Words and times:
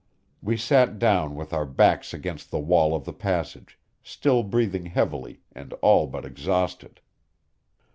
We 0.41 0.57
sat 0.57 0.97
down 0.97 1.35
with 1.35 1.53
our 1.53 1.63
backs 1.67 2.11
against 2.11 2.49
the 2.49 2.57
wall 2.57 2.95
of 2.95 3.05
the 3.05 3.13
passage, 3.13 3.77
still 4.01 4.41
breathing 4.41 4.87
heavily 4.87 5.41
and 5.51 5.73
all 5.73 6.07
but 6.07 6.25
exhausted. 6.25 7.01